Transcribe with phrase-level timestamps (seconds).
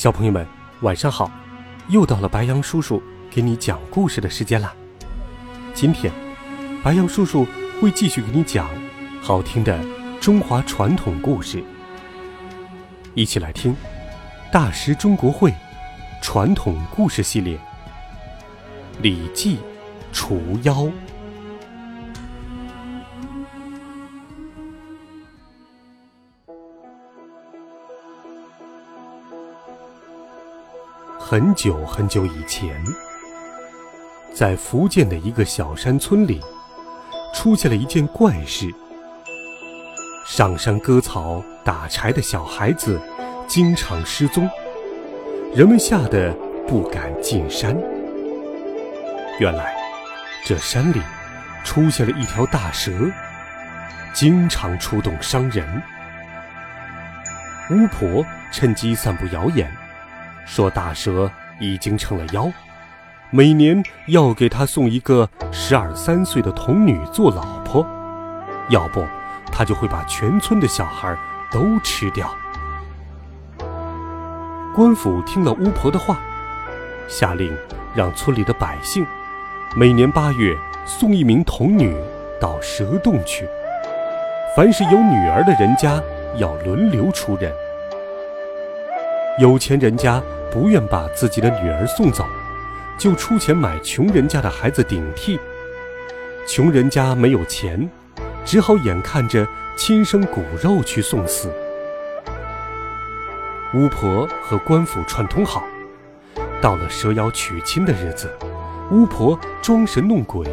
[0.00, 0.46] 小朋友们，
[0.80, 1.30] 晚上好！
[1.90, 4.74] 又到了白羊叔叔给你讲故事的时间啦。
[5.74, 6.10] 今天，
[6.82, 7.46] 白羊叔叔
[7.78, 8.66] 会继续给你讲
[9.20, 9.78] 好听的
[10.18, 11.62] 中华传统故事。
[13.14, 13.74] 一起来听
[14.50, 15.50] 《大师中国会》
[16.22, 17.58] 传统故事系列
[19.02, 19.58] 《礼记
[20.14, 20.84] 除妖》。
[31.30, 32.82] 很久很久以前，
[34.34, 36.40] 在福建的一个小山村里，
[37.32, 38.68] 出现了一件怪事：
[40.26, 43.00] 上山割草、打柴的小孩子
[43.46, 44.50] 经常失踪，
[45.54, 46.34] 人们吓得
[46.66, 47.80] 不敢进山。
[49.38, 49.72] 原来，
[50.44, 51.00] 这山里
[51.62, 52.90] 出现了一条大蛇，
[54.12, 55.80] 经常出动伤人。
[57.70, 59.72] 巫婆趁机散布谣言。
[60.50, 62.50] 说大蛇已经成了妖，
[63.30, 67.86] 每年要给他送一个十二三岁的童女做老婆，
[68.68, 69.06] 要不
[69.52, 71.16] 他就会把全村的小孩
[71.52, 72.28] 都吃掉。
[74.74, 76.18] 官府听了巫婆的话，
[77.06, 77.56] 下令
[77.94, 79.06] 让村里的百姓
[79.76, 81.96] 每年八月送一名童女
[82.40, 83.48] 到蛇洞去，
[84.56, 86.02] 凡是有女儿的人家
[86.38, 87.52] 要轮流出任，
[89.40, 90.22] 有钱人家。
[90.52, 92.26] 不愿把自己的女儿送走，
[92.98, 95.38] 就出钱买穷人家的孩子顶替。
[96.44, 97.88] 穷人家没有钱，
[98.44, 99.46] 只好眼看着
[99.76, 101.48] 亲生骨肉去送死。
[103.74, 105.62] 巫婆和官府串通好，
[106.60, 108.28] 到了蛇妖娶亲的日子，
[108.90, 110.44] 巫婆装神弄鬼，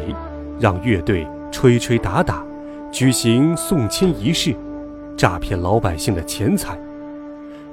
[0.60, 2.44] 让乐队吹吹打打，
[2.92, 4.54] 举行送亲仪式，
[5.16, 6.78] 诈骗老百姓的钱财。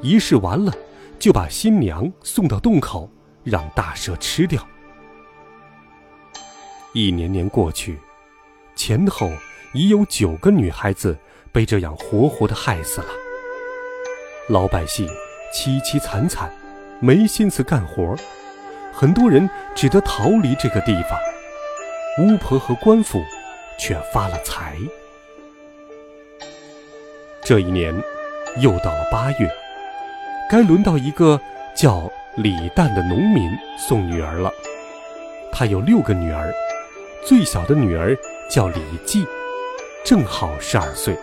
[0.02, 0.74] 仪式完了。
[1.20, 3.10] 就把新娘送到洞口，
[3.44, 4.66] 让大蛇吃掉。
[6.94, 7.98] 一年年过去，
[8.76, 9.32] 前后
[9.74, 11.18] 已有九个女孩子
[11.52, 13.08] 被这样活活的害死了。
[14.50, 15.08] 老百姓
[15.54, 16.52] 凄凄惨惨，
[17.00, 18.16] 没心思干活，
[18.94, 21.20] 很多人只得逃离这个地方。
[22.20, 23.22] 巫婆和官府
[23.78, 24.78] 却发了财。
[27.44, 27.94] 这一年，
[28.58, 29.65] 又到了八月。
[30.50, 31.40] 该轮到一个
[31.76, 34.52] 叫李旦的农民送女儿了。
[35.52, 36.54] 他有六个女儿，
[37.26, 38.16] 最小的女儿
[38.50, 39.26] 叫李季，
[40.04, 41.18] 正好十二岁。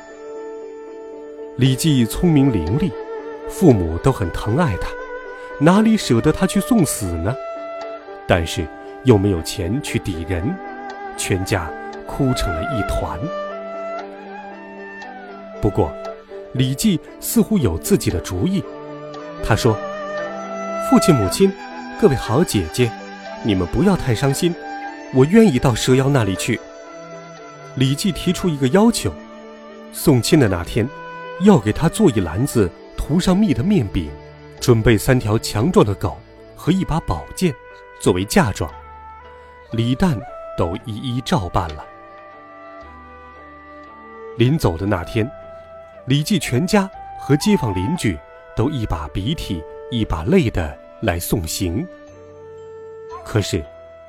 [1.57, 2.91] 李记聪明伶俐，
[3.49, 4.89] 父母都很疼爱他，
[5.61, 7.35] 哪里舍得他去送死呢？
[8.27, 8.67] 但是
[9.05, 10.53] 又没有钱去抵人，
[11.17, 11.71] 全家
[12.07, 13.19] 哭成了一团。
[15.61, 15.93] 不过，
[16.55, 18.65] 李记似乎有自己的主意。
[19.53, 19.77] 他说
[20.89, 21.53] ：“父亲、母亲，
[22.01, 22.91] 各位好姐姐，
[23.43, 24.55] 你们不要太伤心，
[25.13, 26.59] 我愿意到蛇妖那里去。”
[27.77, 29.13] 李记提出一个要求：
[29.93, 30.89] 送亲的那天，
[31.43, 34.11] 要给他做一篮子涂上蜜的面饼，
[34.59, 36.19] 准备三条强壮的狗
[36.57, 37.55] 和一把宝剑，
[38.01, 38.73] 作为嫁妆。
[39.73, 40.19] 李旦
[40.57, 41.85] 都一一照办了。
[44.39, 45.31] 临走的那天，
[46.07, 46.91] 李记全家
[47.21, 48.19] 和街坊邻居。
[48.57, 51.87] 都一把鼻涕一把泪的来送行。
[53.25, 53.65] 可是，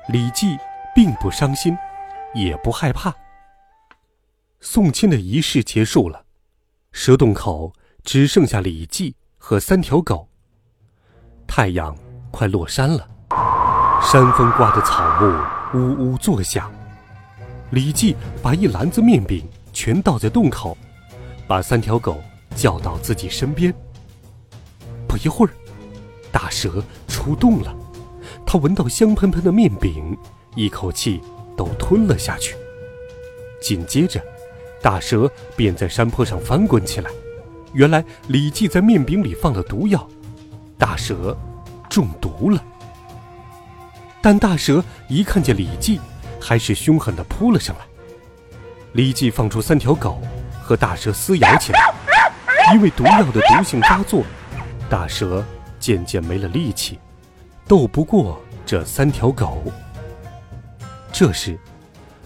[0.08, 0.56] 李记
[0.94, 1.76] 并不伤心，
[2.34, 3.14] 也不害怕。
[4.60, 6.24] 送亲的仪式结束了，
[6.92, 7.72] 蛇洞口
[8.02, 10.28] 只剩下李记和三条狗。
[11.46, 11.96] 太阳
[12.30, 13.08] 快落山了，
[14.02, 16.72] 山风刮得草木呜呜作响。
[17.70, 20.76] 李记把一篮子面饼全倒在洞口，
[21.46, 22.22] 把三条狗
[22.56, 23.72] 叫到自己身边。
[25.14, 25.52] 不一会儿，
[26.32, 27.72] 大蛇出洞了。
[28.44, 30.18] 它闻到香喷喷的面饼，
[30.56, 31.22] 一口气
[31.56, 32.56] 都吞了下去。
[33.62, 34.20] 紧接着，
[34.82, 37.08] 大蛇便在山坡上翻滚起来。
[37.74, 40.04] 原来李记在面饼里放了毒药，
[40.76, 41.38] 大蛇
[41.88, 42.60] 中毒了。
[44.20, 46.00] 但大蛇一看见李记，
[46.40, 47.84] 还是凶狠地扑了上来。
[48.94, 50.20] 李记放出三条狗，
[50.60, 51.78] 和大蛇撕咬起来。
[52.74, 54.24] 因为毒药的毒性发作。
[54.88, 55.44] 大蛇
[55.80, 56.98] 渐渐没了力气，
[57.66, 59.62] 斗不过这三条狗。
[61.12, 61.58] 这时，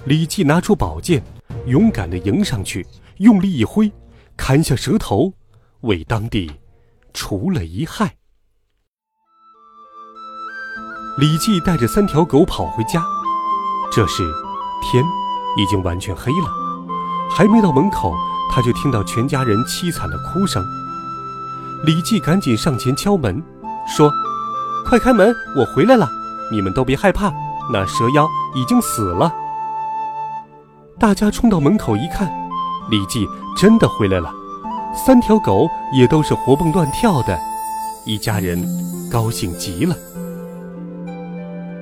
[0.05, 1.23] 李记拿出宝剑，
[1.67, 2.87] 勇敢地迎上去，
[3.19, 3.91] 用力一挥，
[4.37, 5.33] 砍下蛇头，
[5.83, 6.51] 为当地
[7.13, 8.17] 除了一害。
[11.19, 13.05] 李记带着三条狗跑回家，
[13.93, 14.23] 这时
[14.83, 15.03] 天
[15.57, 16.49] 已经完全黑了，
[17.31, 18.15] 还没到门口，
[18.51, 20.65] 他就听到全家人凄惨的哭声。
[21.85, 23.41] 李记赶紧上前敲门，
[23.87, 24.11] 说
[24.85, 26.09] ：“快开门，我回来了！
[26.51, 27.33] 你们都别害怕，
[27.73, 28.27] 那蛇妖
[28.57, 29.33] 已经死了。”
[30.99, 32.29] 大家冲到门口一看，
[32.91, 34.35] 李记真的回来了，
[34.93, 37.39] 三条狗也都是活蹦乱跳的，
[38.05, 38.61] 一家人
[39.09, 39.95] 高兴极了。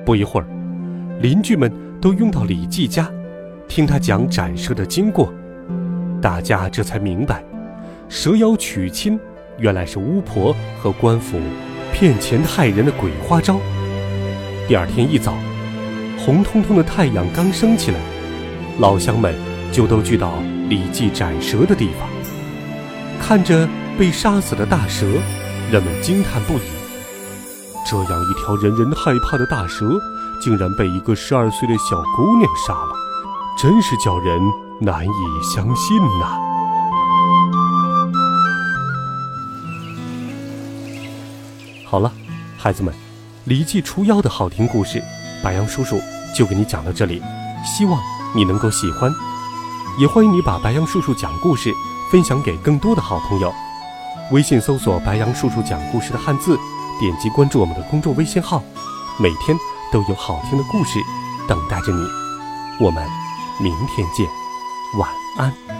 [0.05, 0.47] 不一会儿，
[1.19, 3.09] 邻居们都拥到李记家，
[3.67, 5.33] 听他讲斩蛇的经过。
[6.21, 7.43] 大家这才明白，
[8.07, 9.19] 蛇妖娶亲
[9.59, 11.39] 原来是巫婆和官府
[11.91, 13.59] 骗钱害人的鬼花招。
[14.67, 15.33] 第二天一早，
[16.19, 17.99] 红彤彤的太阳刚升起来，
[18.79, 19.33] 老乡们
[19.71, 20.33] 就都聚到
[20.69, 22.07] 李记斩蛇的地方，
[23.19, 23.67] 看着
[23.97, 25.07] 被杀死的大蛇，
[25.71, 26.61] 人们惊叹不已。
[27.89, 29.89] 这样一条人人害怕的大蛇，
[30.39, 32.91] 竟然被一个十二岁的小姑娘杀了，
[33.57, 34.39] 真是叫人
[34.81, 35.09] 难以
[35.55, 36.46] 相信呐！
[41.89, 42.11] 好了，
[42.57, 42.93] 孩子们，
[43.45, 45.01] 李记除妖的好听故事，
[45.41, 45.97] 白杨叔叔
[46.35, 47.21] 就给你讲到这里，
[47.63, 47.97] 希望
[48.35, 49.09] 你能够喜欢，
[49.97, 51.71] 也欢迎你把白杨叔叔讲故事
[52.11, 53.53] 分享给更多的好朋友。
[54.31, 56.57] 微信搜索“白杨叔叔讲故事”的汉字。
[56.99, 58.61] 点击关注我们的公众微信号，
[59.19, 59.55] 每天
[59.91, 60.99] 都有好听的故事
[61.47, 62.03] 等待着你。
[62.83, 63.07] 我们
[63.61, 64.27] 明天见，
[64.97, 65.07] 晚
[65.37, 65.76] 安。